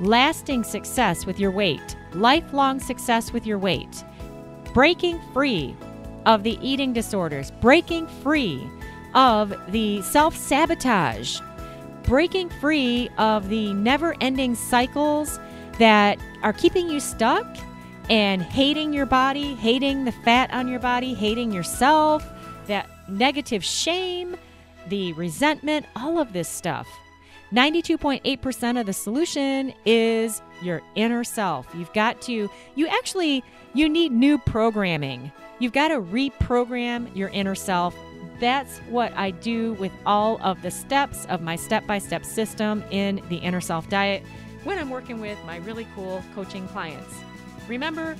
lasting 0.00 0.64
success 0.64 1.26
with 1.26 1.38
your 1.38 1.50
weight, 1.50 1.96
lifelong 2.12 2.80
success 2.80 3.32
with 3.32 3.46
your 3.46 3.58
weight, 3.58 4.04
breaking 4.72 5.20
free 5.32 5.76
of 6.26 6.42
the 6.42 6.58
eating 6.60 6.92
disorders, 6.92 7.50
breaking 7.60 8.06
free 8.06 8.68
of 9.14 9.54
the 9.72 10.02
self 10.02 10.36
sabotage, 10.36 11.38
breaking 12.04 12.48
free 12.48 13.08
of 13.18 13.48
the 13.48 13.72
never 13.74 14.14
ending 14.20 14.54
cycles 14.54 15.38
that 15.78 16.18
are 16.42 16.52
keeping 16.52 16.88
you 16.88 17.00
stuck 17.00 17.46
and 18.10 18.42
hating 18.42 18.92
your 18.92 19.06
body, 19.06 19.54
hating 19.54 20.04
the 20.04 20.12
fat 20.12 20.52
on 20.52 20.68
your 20.68 20.80
body, 20.80 21.14
hating 21.14 21.52
yourself, 21.52 22.24
that 22.66 22.88
negative 23.08 23.64
shame, 23.64 24.36
the 24.88 25.12
resentment, 25.14 25.86
all 25.96 26.18
of 26.18 26.32
this 26.32 26.48
stuff. 26.48 26.88
92.8% 27.52 28.80
of 28.80 28.86
the 28.86 28.92
solution 28.92 29.74
is 29.84 30.40
your 30.62 30.80
inner 30.94 31.22
self. 31.22 31.66
You've 31.74 31.92
got 31.92 32.22
to 32.22 32.48
you 32.74 32.86
actually 32.88 33.44
you 33.74 33.88
need 33.88 34.10
new 34.10 34.38
programming. 34.38 35.30
You've 35.58 35.72
got 35.72 35.88
to 35.88 36.00
reprogram 36.00 37.14
your 37.14 37.28
inner 37.28 37.54
self. 37.54 37.94
That's 38.40 38.78
what 38.88 39.12
I 39.16 39.30
do 39.30 39.74
with 39.74 39.92
all 40.06 40.40
of 40.42 40.62
the 40.62 40.70
steps 40.70 41.26
of 41.26 41.42
my 41.42 41.56
step-by-step 41.56 42.24
system 42.24 42.82
in 42.90 43.22
the 43.28 43.36
inner 43.36 43.60
self 43.60 43.88
diet 43.88 44.22
when 44.64 44.78
I'm 44.78 44.90
working 44.90 45.20
with 45.20 45.38
my 45.44 45.58
really 45.58 45.86
cool 45.94 46.22
coaching 46.34 46.66
clients. 46.68 47.14
Remember, 47.68 48.16